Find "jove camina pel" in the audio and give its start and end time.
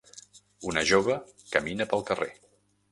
0.93-2.07